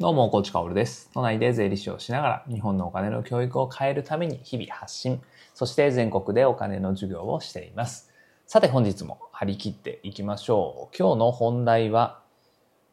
[0.00, 1.10] どうも、コーチカオルです。
[1.12, 5.20] 都内で税理士をしながら、日本のお金の教育を変えるために日々発信、
[5.54, 8.08] そして全国でお金の授業をしています。
[8.46, 10.96] さて、本日も張り切っていきましょう。
[10.96, 12.20] 今日の本題は、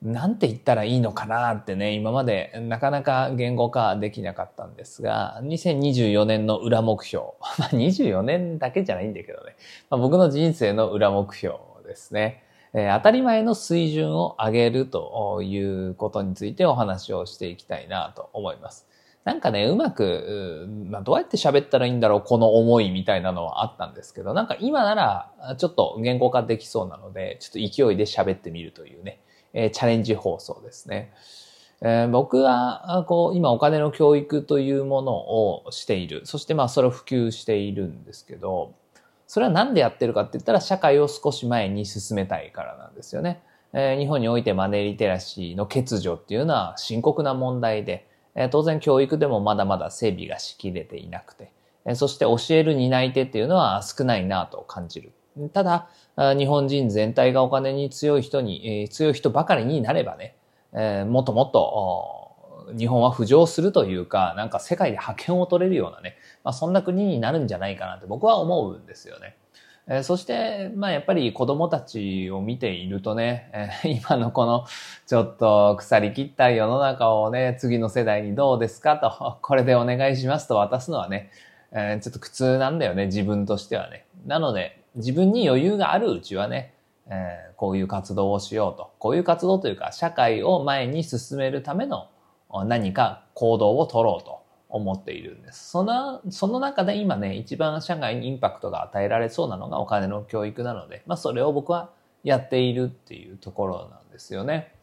[0.02, 7.24] なんて言ったらいいのかなってね、今までなかなか言語化できなかったんですが、2024年の裏目標。
[7.60, 9.56] まあ24年だけじゃないんだけどね。
[9.92, 12.45] まあ、僕の人生の裏目標ですね。
[12.78, 18.86] えー当たり前の水準を上げるということについてお話をしていきたいなと思います。
[19.24, 29.20] なんかね、うまく、まあ、どうやって喋ったらいいんだろう、この思いみたいなのはあったんですけど、なんか今ならちょっと言語化できそうなので、ちょっと勢いで喋ってみるというね、
[29.54, 31.14] えーチャレンジ放送ですね。
[31.82, 36.22] えー僕は、こう、今お金の教育というものをしている。
[36.26, 38.74] そしてまあそれを普及しているんですけど、
[39.28, 43.42] それはなんでやってるかって言ったら社会を少し前に進めたいからなんですよね。
[43.74, 51.52] えー日本においてマネーリテラシーの欠如っていうのは深刻な問題で、えー当然教育でもまだまだ整備がしきれていなくて、
[51.86, 55.12] えーそして教える担い手っていうのは少ないなと感じる。
[55.52, 60.36] ただ、日本人全体がお金に強い人に、えー強い人ばかりになればね、
[60.74, 62.25] えーもっともっと
[62.78, 69.38] 日本は浮上するというか、なんか世界で覇権を取れるようなね、まあ、そんな国になるんじゃないかなって僕は思うんですよね。
[69.88, 74.66] えーそして、まあやっぱり子供たちを見ているとね、えー今のこの
[75.06, 81.30] ちょっと腐り切った世の中をね、次の世代にどうですかと、これでお願いしますと渡すのはね、
[81.72, 84.06] えーちょっと苦痛なんだよね、自分としてはね。
[84.26, 86.74] なので、自分に余裕があるうちはね、
[87.08, 88.92] えこういう活動をしようと。
[88.98, 92.08] こういう活動というか、社会を前に進めるための
[92.52, 95.70] 何か行動を取ろうと思っているんです。
[95.70, 101.92] その、その中で今ね、一番社会にインパクトが与えられそうなのがお金の教育なので、まあそれを僕は
[102.24, 104.74] やっているっていうところなんですよね。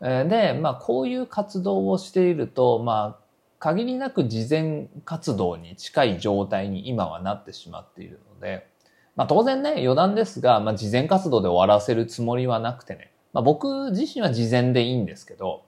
[0.00, 3.24] で、まあこういう活動をしていると、まあ
[3.58, 8.68] 限りなく事前活動に近い状態に今はなってしまっているので、
[9.16, 15.62] まあ当然ね、余談ですが、まあ事前活動で終わらせるつもりはなくてね、まあ僕自身は事前でいいんですけど、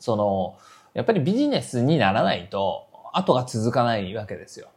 [0.00, 0.58] その、
[0.94, 4.68] やっぱりビジネスにならないと、後が続かないわけですよ。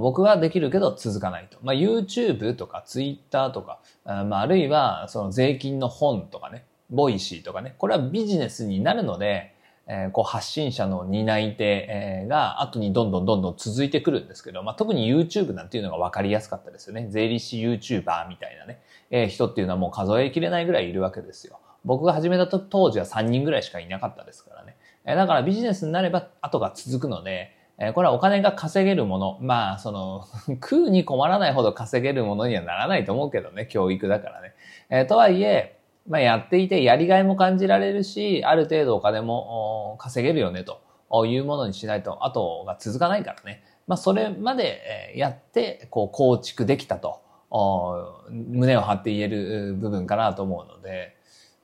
[0.00, 1.58] 僕はできるけど続かないと。
[1.62, 9.52] まあ、YouTube とか Twitter とか、まあ、あるいはその税金の本とかね、 Voicy とかね、これはビジネスになるので、
[9.86, 17.08] えーこう発信者の担い手えが後にどんどんどんどん続いてくるんですけど、まあ、特に YouTube なんていうのが分かりやすかったですよね。
[17.10, 21.58] 税理士 YouTuber みたいなね、えー人っていうのはもう数えきれないぐらいいるわけですよ。
[21.84, 24.76] 僕が始めた当時は3人ぐらいしかいなかったですからね。
[25.06, 29.38] えだからビジネスになれば後が続くので、えこれはお金が稼げるもの。
[29.40, 30.26] まあ、その、
[30.62, 34.54] 食うに困らないほど稼げるものにはならないと思うけどね、教育だからね。
[34.90, 40.80] えとはいえ、まあ、やっていてやりがいも感じられるし、ある程度お金もお稼げるよね、と
[41.26, 43.64] いうものにしないと、後が続かないからね。
[43.86, 47.20] まあ、それまでやって、こう、構築できたと、
[47.50, 51.13] お胸を張って言える部分かなと思うので、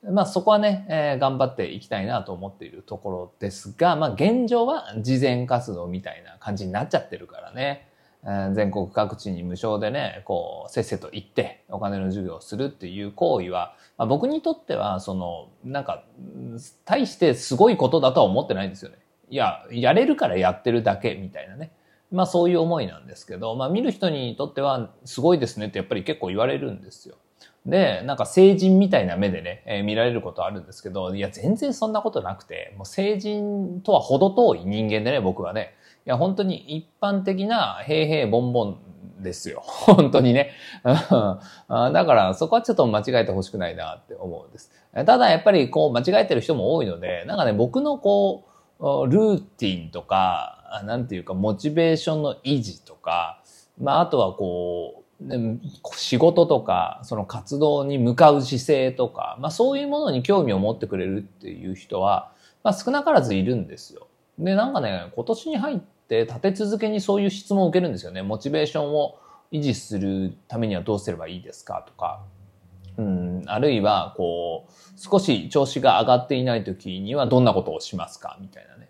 [0.03, 7.87] まあそこはね、えー頑張っていきたいなと思っているところですが、まあ現状は事前活動みたいな感じになっちゃってるからね、
[8.25, 18.97] えー全国各地に無償でね、こう、せっせと行ってお金の授業をするっていう行為は、まあ、僕にとっては、その、なんか、うん大してすごいことだとは思ってないんですよね。
[19.29, 21.71] いや、やれるからやってるだけみたいなね。
[22.11, 27.17] まあそういう思いなんですけど、まあ見る人にとってはすごいですねってやっぱり結構言われるんですよ。
[27.67, 35.75] で、なんか成人みたいな目でね、えー見られることあるんですけど、いや、全然そんなことなくて、もう成人とは程遠い人間でね、僕はね。
[36.07, 39.61] いや、本当に一般的な、平々ボンボンですよ。
[39.87, 40.53] 本当にね。
[40.83, 40.95] だ
[41.69, 44.73] から、そこはちょっと間違えてほしくないなって思うんです。
[44.95, 48.45] ただ、やっぱりこう、間違えてる人も多いので、なんかね、僕のこ
[48.79, 53.43] う、ルーティンとか、なんていうか、モチベーションの維持とか、
[53.79, 55.00] まあ、あとはこう、
[55.97, 62.33] 仕事とか、その活動に向かう姿勢とか、まあそういうものに興味を持ってくれるっていう人は、
[62.63, 64.07] まあ少なからずいるんですよ。
[64.39, 65.79] で、なんかね、今年に入っ
[66.09, 68.23] て立て続けにそういう質問を受けるんですよね。
[68.23, 69.19] モチベーションを
[69.53, 72.23] 維持するためにはどうすればいいですかとか、
[72.97, 78.39] うん、あるいは、こう、少し調子が上がっていない時にはどんなことをしますか？
[78.41, 78.89] みたいなね。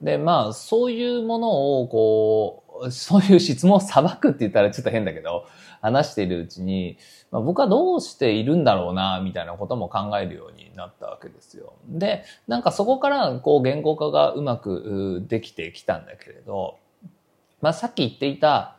[0.00, 5.46] で、まあ、そういうものを、こう、そういう質問を裁くって言ったらちょっと変だけど、
[5.82, 6.98] 話しているうちに、
[7.30, 11.72] まあ、僕はどうしているんだろうな、みたいなことも考えるようになったわけですよ。
[11.88, 16.78] で、なんかそこから、こう、言語化がうまくできてきたんだけれど、
[17.60, 18.76] まあ、さっき言っていた、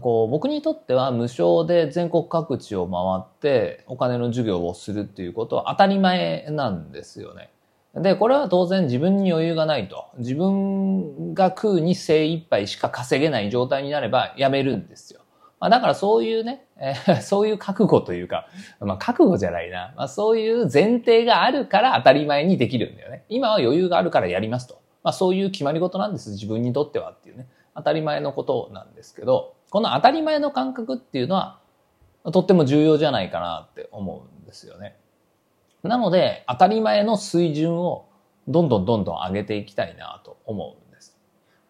[0.00, 7.50] こう僕にとっては無償で全国各地を回ってお金の授業をするっていうことは当たり前なんですよね。
[7.94, 10.06] で、これは当然自分に余裕がないと。
[10.18, 15.20] 自分が食うに精一杯しか稼げない状態になればやめるんですよ。
[15.60, 18.48] まあ、だからそういうね、えー、 そういう覚悟というか、
[18.80, 19.92] まあ覚悟じゃないな。
[19.96, 23.24] まあそういう前提があるから当たり前にできるんだよね。
[23.28, 24.80] 今は余裕があるからやりますと。
[25.02, 26.30] まあそういう決まり事なんです。
[26.30, 27.48] 自分にとってはっていうね。
[27.74, 31.58] 当たり前のことなんですけど、この当たり前の感覚っていうのは、
[32.32, 34.96] とっても重要じゃないかなって思うんですよね。
[35.82, 38.06] なので、当たり前の水準を
[38.48, 41.16] どんどんどんどん上げていきたいなと思うんです。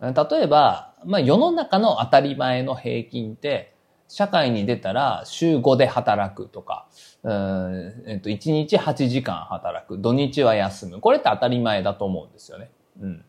[0.00, 3.75] 例えば、まあ世の中の当たり前の平均って、
[4.09, 6.87] 社会に出たら週5で働くとか、
[7.23, 11.01] うんえっと、1日8時間働く、土日は休む。
[11.01, 12.71] これって当たり前だと思うんですよね。
[13.01, 13.25] うん。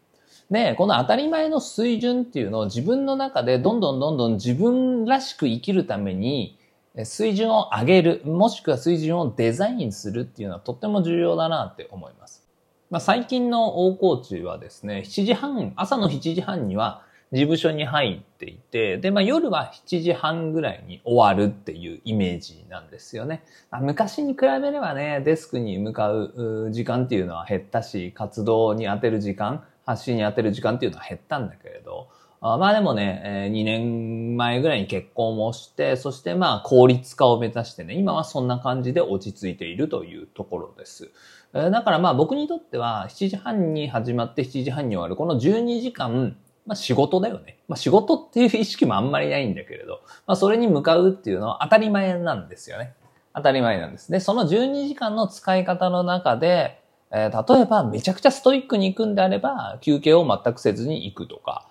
[0.50, 6.58] で、この当たり前の水準っていうのを自分の中でどんどんどんどん自分らしく生きるために
[7.04, 12.48] 水準を上げる、もしくは水準をデザインするっていうのはとっても重要だなって思います。
[12.90, 23.44] まあ、最近の大コーチはですね、7時半、朝の7時半には事務所に入っていて、で、まあ夜は7時半ぐらいに終わるっていうイメージなんですよね。
[23.70, 32.08] まあ、昔に比べればね、デスクに向かう時間っていうのは減ったし、活動に当てる時間、発信に当てる時間っていうのは減ったんだけれど、
[32.42, 41.12] まあでもね、2年前ぐらいに結婚もして、そしてまあ効率化を目指してね、今はそんな感じで落ち着いているというところです。
[41.52, 46.38] だからまあ僕にとっては7時半に始まって7時半に終わるこの12時間、
[46.70, 47.58] まあ仕事だよね。
[47.68, 52.94] まあ仕事っていう意識もあんまりないんだけれど、まあそれに向かうっていうのは当たり前なんですよね。
[53.34, 54.12] 当たり前なんです。
[54.12, 56.80] で、その12時間の使い方の中で、
[57.12, 61.68] えー、例えばめちゃくちゃストイックに行くんであれば、休憩を全くせずに行くとか、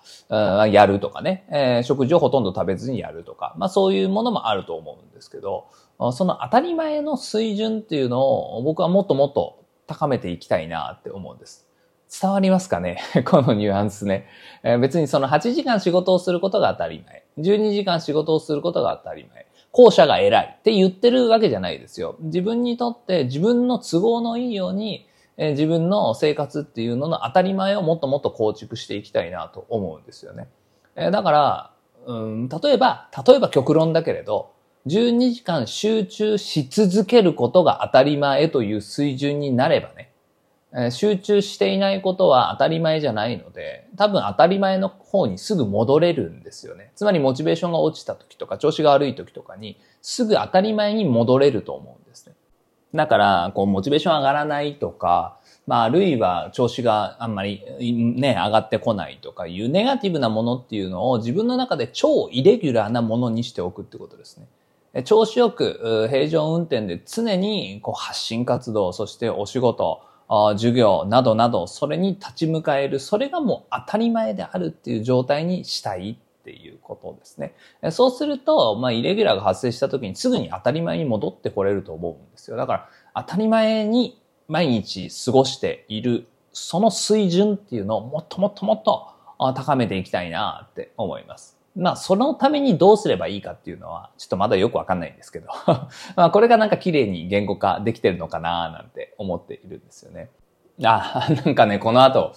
[0.67, 5.67] やるとかね、えー、食事をほとんど食べずにやるとか、まあそういうものもあると思うんですけど、
[6.11, 11.68] その当たり前の水準っていうのを僕はもっともっと高めていきたいなって思うんです。
[12.09, 12.99] 伝わりますかね？
[13.25, 14.27] このニュアンスね、
[14.63, 17.23] えー、別にその8時間仕事をすることが当たり前。
[17.37, 19.45] 12時間仕事をすることが当たり前。
[19.71, 22.15] 後者が偉いって言ってるわけじゃないですよ。
[22.21, 25.05] 自分にとって自分の都合のいいように、
[25.37, 30.47] えー、自分の生活っていうのの当たり前をもっともっと構築していきたいなと思うんですよね。
[30.95, 31.71] えー、だから、
[32.07, 34.49] 例えば、例えば極論だけれど、
[34.87, 40.11] 12時間集中し続けることが当たり前という水準になればね、
[40.75, 46.91] え集中していないことは当たり前じゃないので、多分当たり前の方にすぐ戻れるんですよね。
[46.95, 52.35] つまりモチベーションが落ちた時とか、調子が悪い時とかに、すぐ当たり前に戻れると思うんですね。
[52.93, 64.39] だから、こう、モチベーション上がらないとか、まあ、あるいは調子があんまりね、上がってこないとかいうネガティブなものっていうのを自分の中で超イレギュラーなものにしておくってことです
[64.93, 65.03] ね。
[65.03, 77.55] 調子よく、平常運転で常にこう発信活動、そしてお仕事、授業などなど、それに立ち向かえる、それがもう当たり前であるっていう状態にしたいっていうことですね。
[77.91, 82.57] そうすると、まあ、イレギュラーが発生した時にすぐに当たり前に戻ってこれると思うんですよ。
[82.57, 82.89] だから、
[83.23, 89.07] 当たり前に毎日過ごしている、その水準っていうのをもっともっともっと
[89.55, 91.58] 高めていきたいなって思います。
[91.75, 95.47] まあ、そのためにどうすればいいかっていうのは、ちょっとまだよくわかんないんですけど
[96.15, 100.29] まあ、これがなんか綺麗に言語化できてるのかななんて思っているんですよね。
[100.83, 102.33] あ、なんかね、この後、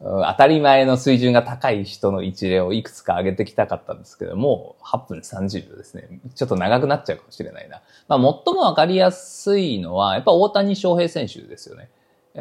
[0.00, 6.20] 当たり前の水準が高い人の一例をいくつか挙げてきたかったんですけども、8分30秒ですね。
[6.34, 7.80] ちょっと長くなっちゃうかもしれないな。
[8.08, 11.88] まあ、最もわかりやすいのは、やっぱ大谷翔平選手ですよね。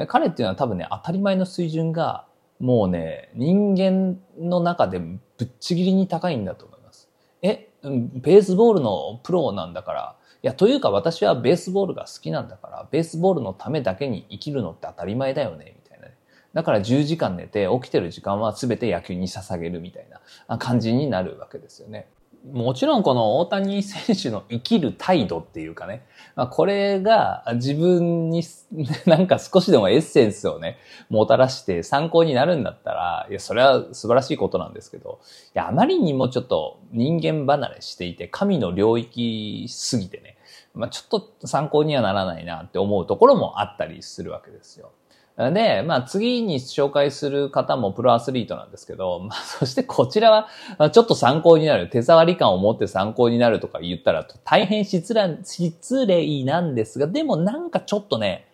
[0.07, 2.25] 彼っていうのは多分ね、当たり前の水準が
[2.63, 7.09] もうね、人間の中でぶっちぎりに高いんだと思います。
[7.41, 16.13] え、ベースボールのプロなんだから、いや、というか私はベースボールが好きなんだから、ベースボールのためだけに生きるのって当たり前だよね、みたいなね。
[16.53, 20.07] だから10時間寝て起きてる時間は全て野球に捧げるみたい
[20.47, 22.07] な感じになるわけですよね。
[22.51, 28.43] もちろんこの大谷選手の生きる態度っていうかね、まあ、これが自分に
[29.05, 30.77] なんか少しでもエッセンスをね、
[31.09, 35.19] もたらして参考になるんだったら、いや、それは素晴らしいことなんですけど、
[35.55, 40.35] いや、あまりにもちょっと人間離れしていて、神の領域すぎてね、
[40.73, 44.91] まあ、ちょっと参考にはならないなって思うところもあったりするわけですよ。
[45.37, 50.47] で、まあ次に紹介する方もプロアスリートなんですけど、 まあそしてこちら
[50.77, 58.47] はちょっと参考になる、手触り感を持って参考になるとか言ったら大変失礼なんですが、でもなんかちょっとね、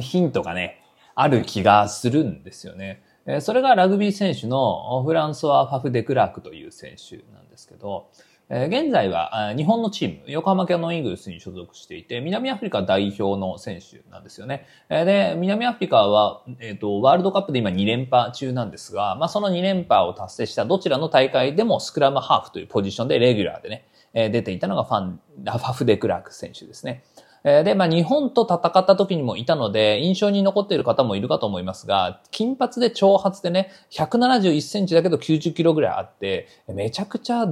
[0.00, 0.80] ヒントがね、
[1.14, 3.02] ある気がするんですよね。
[3.40, 8.06] それがラグビー選手のフランソワ・ファフ・デクラークという選手なんですけど、
[8.50, 14.66] 現在は日本のチーム、横浜キャノンイーグルスに所属していて、南アフリカ代表の選手なんですよね。
[14.88, 27.04] で、南アフリカは、えっ、ー、と、ワールドカップで今2連覇中なんですが、まあ、その2連覇を達成したどちらの大会でもスクラムハーフというポジションでレギュラーでね、出ていたのがファン、ラファフ・デ・クラーク選手ですね。
[27.44, 37.46] で、まあ、日本と戦った時にもいたので、印象に残っている方もいるかと思いますが、金髪で長髪でね、171センチだけど90キロぐらいあって、めちゃくちゃ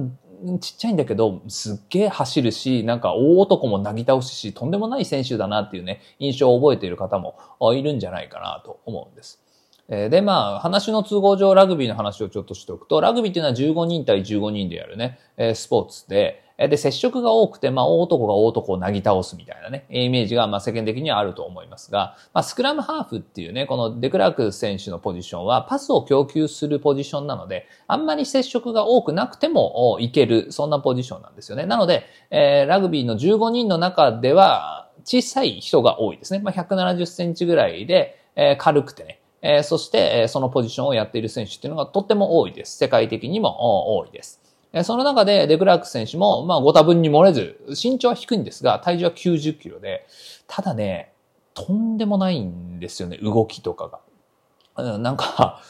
[0.59, 7.35] ちっちゃいんだけど、すっげえ走るし、なんか大男もなぎ倒すし、とんでもない選手だなっていうね、印象を覚えている方も
[7.73, 9.41] いるんじゃないかなと思うんです。
[9.89, 15.17] で、まあ、話の都合上ラグビーの話をちょっとしておくと、ラグビーっていうのは15人対15人でやるね、
[15.55, 31.67] スポーツで、で、接触が多くて、まあ、大男が大男をなぎ倒すみたいなね、イメージが、まあ、世間的にはあると思いますが、まあ、スクラムハーフっていうね、このデクラーク選手のポジションは、パスを供給するポジションなので、あんまり接触が多くなくてもいける、そんなポジションなんですよね。
[31.67, 36.39] なので、えー、ラグビーの15人の中では、小さい人が多いですね。
[36.39, 42.77] まあ、170センチぐらいで、えー、軽くてね、えー、そして、えそのポジションをやっている選手っていうのがとっても多いです。
[42.77, 44.46] 世界的にも多いです。
[44.83, 50.05] その中でデクラーク選手も、まあ、ご多分に漏れず、身長は低いんですが、体重は90キロで、
[50.47, 51.13] ただね、
[51.53, 54.01] とんでもないんですよね、動きとか
[54.75, 54.97] が。
[54.99, 55.61] なんか、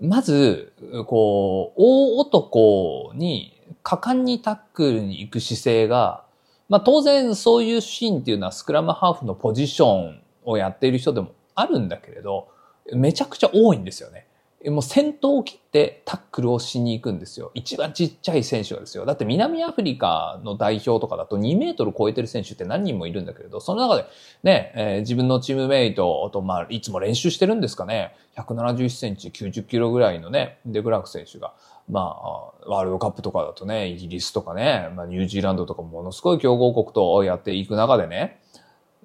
[0.00, 0.72] まず、
[1.06, 6.24] こう、大男に果敢にタックルに行く姿勢が、
[6.68, 12.48] まあ当然そういうシーンっていうのはスクラムハーフのポジションをやっている人でもあるんだけれど、
[12.92, 14.26] めちゃくちゃ多いんですよね。
[14.70, 17.52] もう先頭を切ってタックルをしに行くんですよ。
[17.54, 19.04] 一番ちっちゃい選手がですよ。
[19.04, 24.06] だって南アフリカの代表とかだと2メートル超えてる選手って何人もいるんだけれど、その中で
[24.42, 28.16] ね、えー、自分のチームメイトと、まあ、いつも練習してるんですかね。
[28.36, 31.54] 171センチ、90キロぐらいのね、デグラーク選手が、
[31.88, 38.40] まあ、ワールドカップとかだとね、イギリスとかね、まあ、ニュージーランドとかものすごい強豪国とやっていく中でね、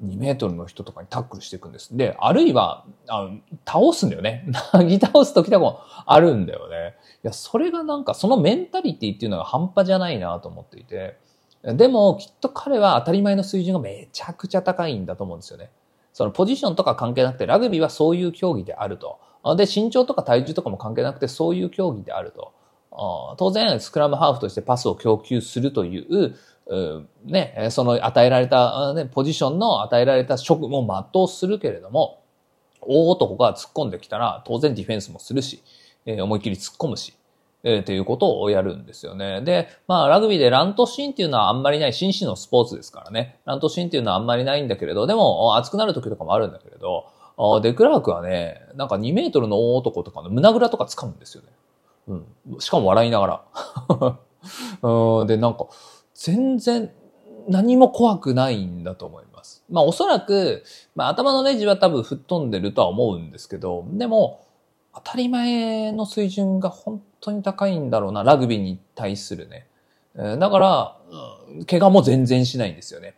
[0.03, 1.95] 2メートルの人とかにタックルしていくんです。
[1.95, 4.45] で、あるいは、あの倒すんだよね。
[4.73, 6.95] なぎ倒す時とかもあるんだよね。
[7.23, 11.17] いや、それがなんか、そのメンタリティっていうのが半端じゃないなと思っていて。
[11.63, 15.69] でも、きっと彼は当たり前の水準がめちゃくちゃ高いんだと思うんですよね。
[16.13, 19.19] そのポジションとか関係なくて、ラグビーはそういう競技であると。
[19.55, 22.53] で、身長とか体重とかも関係なくて、そういう競技であると。
[23.37, 26.35] 当然、スクラムハーフとしてパスを供給するという、
[27.25, 32.23] ね、その与えられた、ね、ポジションの与えられた職務を全うするけれども、
[32.81, 35.61] 大男が突っ込んできたら、当然ディフェンスもするし、
[36.05, 37.13] え、思いっきり突っ込むし、
[37.63, 39.41] えー、っていうことをやるんですよね。
[39.41, 43.39] で、まあ、ラグビーでラントシーンっていうのはあんまりない、紳士のスポーツですからね。
[43.45, 47.05] ラントシーンっていうのはあんまりないんだけれど、でも、熱くなる時とかもあるんだけれど、
[47.61, 51.49] デクラークはね、なんか2メートルの大男とかの胸ぐらとか掴むんですよね。
[52.07, 52.59] うん。
[52.59, 54.17] しかも笑いながら。
[54.81, 55.67] うん、で、なんか、
[56.23, 56.91] 全然
[57.47, 59.63] 何も怖くないんだと思います。
[59.71, 60.63] まあおそらく、
[60.95, 64.45] まあ頭のネジは多分吹っ飛んでるとは思うんですけど、でも
[64.93, 69.65] 当たり前の水準が本当に高いんだろうな、ラグビーに対するね。
[70.15, 70.97] だから、
[71.65, 73.15] 怪我も全然しないんですよね。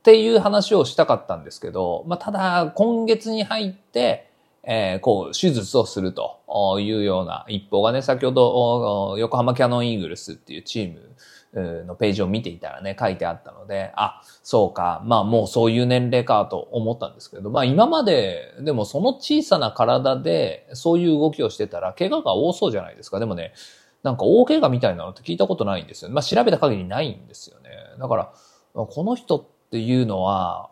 [0.00, 4.30] っていう話をしたかったんですけど、まあただ今月に入って、
[4.64, 6.40] えー、こう、手術をすると
[6.80, 11.14] いうような一報がね、先ほど横浜キャノンイーグルスっていうチーム
[11.52, 23.18] のページを見ていたらね、書いてあったので、あ、そうか、まあもうそういう年齢かと思ったんですけど、まあ今まで、でもその小さな体でそういう動きをしてたら、怪我が多そうじゃないですか。
[23.18, 23.54] でもね、
[24.02, 26.10] なんか大怪我みたいなのって聞いたことないんですよ。
[26.10, 27.70] まあ調べた限りないんですよね。
[27.98, 28.32] だから、
[28.74, 30.70] この人っていうのは、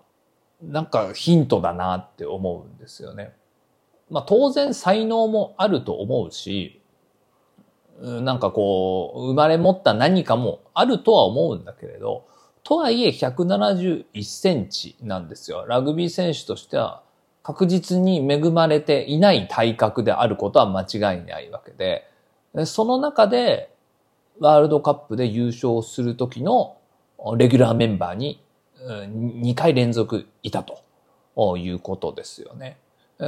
[0.63, 3.35] なんかヒントだなって思うんですよね。
[4.11, 6.81] まあ当然才能もあると思うし、
[8.01, 12.27] なんかこう、生まれ持った何かもあるとは思うんだけれど、
[12.63, 15.65] とはいえ171センチなんですよ。
[15.67, 17.03] ラグビー選手としては
[17.43, 22.09] 確実に恵まれていない体格であることは間違いないわけで、
[22.65, 23.71] その中で
[24.41, 26.79] ワールドカップで優勝する時の
[27.37, 28.43] レギュラーメンバーに
[28.81, 32.79] 2回連続いたということですよね。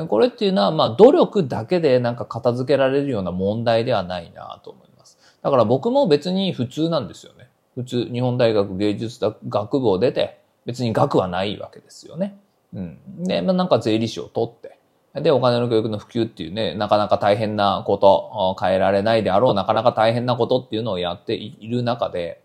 [0.08, 5.18] これっていうのは、まあ、努力だけでなんか片付けられるような問題ではないなと思います。
[5.42, 7.48] だから僕も別に普通なんですよね。
[7.76, 12.36] 普通、日本大学芸術学部を出て、別に学はないわけですよね。
[12.74, 12.98] うん。
[13.24, 14.78] で、まあ、なんか税理士を取って、
[15.20, 22.42] で、お金の教育の普及っていうね、なかなか大変なこと、変えられないであろう、なかなか大変なことっていうのをやっている中で、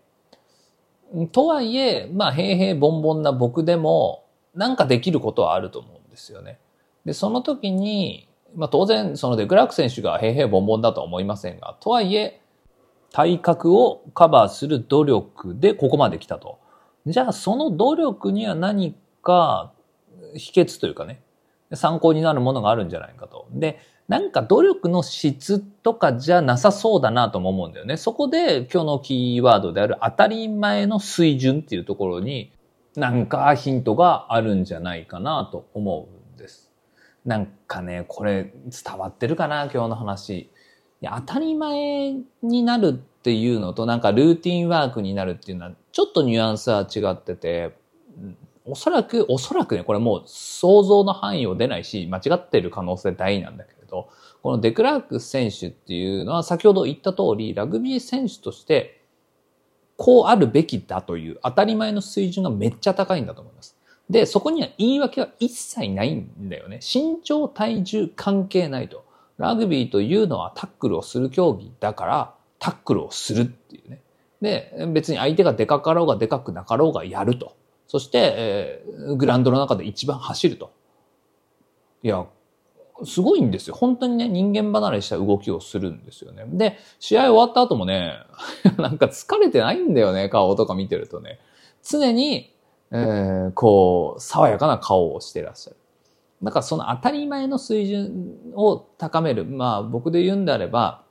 [1.32, 6.58] とはいえ、まあ、平々凡々な僕でも、なんかできることはあると思うんですよね。
[7.04, 12.40] で、その時に、まあ当然、そのデクラーク選手が平々凡々だとは思いませんが、とはいえ、
[13.12, 16.58] 体格をカバーする努力でここまで来たと。
[17.06, 19.72] じゃあその努力には何か
[20.34, 21.22] 秘訣というかね、
[21.74, 23.46] 参考になるものがあるんじゃないかと。
[23.50, 27.96] で、なんか努力の質とかじゃなさそうだなとも思うんだよね。
[27.96, 32.52] そこで今日のキーワードである当たり前の水準っていうところに
[32.96, 36.21] なんかヒントがあるんじゃないかなと思う。
[37.24, 40.32] なんかね、これ伝わってるかな今日の話。
[40.32, 40.50] い
[41.00, 47.76] や、当たり前になるっていうのとなんかルーティンワークになるっていうのはちょっとニュアンスは違ってて、
[48.64, 54.08] おそらく、おそらくね、これもう想像の範囲を出ないし、間違ってる可能性大なんだけれど、
[54.42, 59.02] このデクラーク選手っていうのは先ほど言った通り、ラグビー選手として、
[59.96, 63.76] こうあるべきだという当たり前の水準がめっちゃ高いんだと思います。
[64.10, 66.80] で、そこには言い訳は一切ないんだよね。
[66.80, 69.04] 身長、体重関係ないと。
[69.38, 74.00] ラグビーというのはタックルをする競技だから、タックルをするっていうね。
[74.40, 77.56] で、別に相手がでかかろうがでかくなかろうがやると。
[77.86, 80.72] そして、えー、グラウンドの中で一番走ると。
[82.02, 82.26] いや、
[83.04, 83.74] すごいんですよ。
[83.74, 86.44] 本当にね、人間離れした動きをするんですよね。
[86.48, 88.14] で、試合終わった後もね、
[88.78, 91.38] なんか疲れてないんだよね、顔とか見てるとね。
[91.82, 92.54] 常に、
[92.92, 95.76] えー、こう、爽やかな顔をしてらっしゃる。
[96.42, 99.44] だからその当たり前の水準を高める。
[99.44, 101.04] まあ僕で言うんであれば、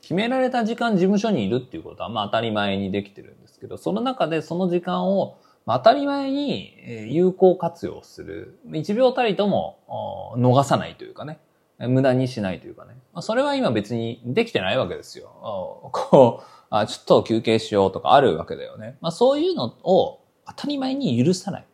[0.00, 6.74] 決められた時間事務所にいるっていうことはまあ当たり前にできてるんですけど、その中でその時間を当たり前に
[7.08, 8.58] 有効活用する。
[8.72, 11.38] 一秒たりとも逃さないというかね。
[11.78, 12.96] 無駄にしないというかね。
[13.20, 15.90] それは今別にできてないわけですよ。
[15.92, 18.96] こう、あちょっと休憩しようとかあるわけだよね。
[19.00, 21.66] まあそういうのを当たり前に許さない。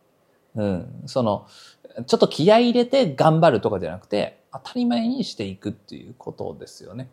[0.55, 1.03] うん。
[1.05, 1.47] その、
[2.07, 7.09] ちょっと気合入れて頑張るとかじゃなくて、当たり前にしていくっていうことですよね。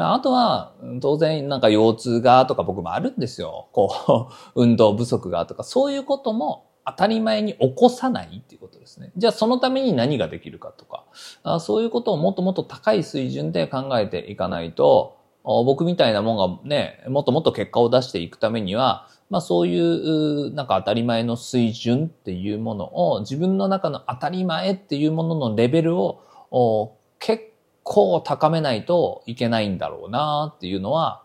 [0.00, 3.68] あとは、当然なんか腰痛がとか僕もあるんですよ。
[3.72, 9.12] こう、 運動不足がとか、そういうことも当たり前に起こさないっていうことですね。
[9.16, 11.04] じゃあそのために何ができるかとか、
[11.44, 27.44] あそういうことをもっともっと高い水準で考えていかないと、僕みたいなもんがね、もっともっと結果を出していくためには、まあそういうなんか当たり前の水準っていうものを自分の中の当たり前っていうもののレベルを結
[27.84, 31.22] 構高めないといけないんだろうなっていうのは、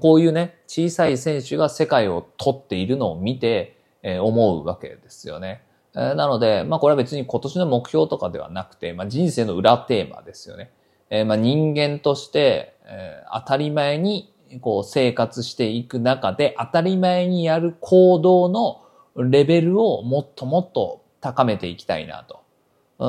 [0.00, 3.76] こういうね、小さい選手が世界を取っているのを見て、
[4.20, 5.62] 思うわけですよね。
[5.94, 10.70] なので、まあこれは別に今年の目標とかではなくて、まあ人生の裏テーマですよね。
[11.10, 18.82] え、まあ人間として、え、当たり前にこう生活していく中で当たり前にやる行動の
[19.16, 22.42] レベルをもっともっと高めていきたいなと。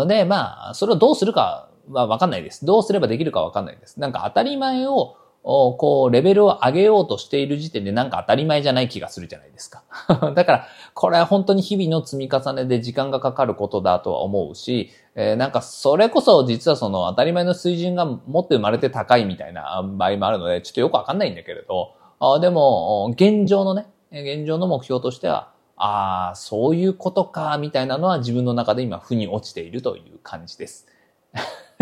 [0.08, 2.66] で、まあ、それをどうするかはわかんないです。
[2.66, 4.00] どうすればできるかわかんないです。
[4.00, 9.84] なんか当たり前を、こう、レベルを上げようとしている時点でなんか当たり前じゃない気がするじゃないですか。
[10.36, 30.88] だから、これは本当に日々の積み重ねで時間がかかることだとは思うし、えー、なんかそれこそ実はその当たり前の水準が持って生まれて高いみたいな場合もあるので、ちょっとよくわかんないんだけれど、あでも、現状のね、現状の目標としては、ああ、そういうことか、みたいなのは自分の中で今、負に落ちているという感じです。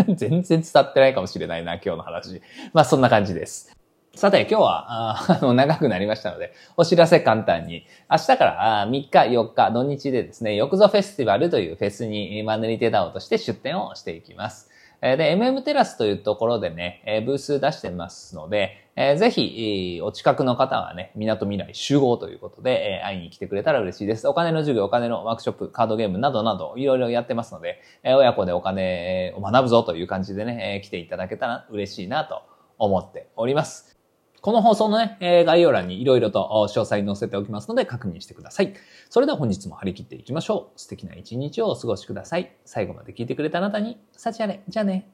[0.16, 2.42] 全然伝わってないかもしれないな、今日の話。
[2.72, 3.76] まあそんな感じです。
[4.14, 7.86] さて、今日は、 あの、長くなりましたので、お知らせ簡単に。
[8.10, 14.71] 明日から3日、4日、土日でですね、よくぞフェスティバルというフェスにマンネリテダオとして出展をしていきます。
[15.02, 18.78] で、MM テラスというところでね、ブース出してますので、
[19.16, 24.28] ぜひ、お近くの方はね、港未来集合ということで、会いに来てくれたら嬉しいです。
[24.28, 32.42] お金の授業、お金のワークショップ、カードゲームなどなど、いろいろやってますので、親子でお金を学ぶぞという感じでね、来ていただけたら嬉しいなと
[32.78, 33.91] 思っております。
[34.42, 38.74] この放送のね、え概要欄にいろいろと詳細載せておきますので確認してください。
[39.08, 40.80] それでは本日も張り切っていきましょう。
[40.80, 42.52] 素敵な一日をお過ごしください。
[42.64, 44.64] 最後まで聞いてくれたあなたに、幸あれ。
[44.66, 45.12] じゃあね。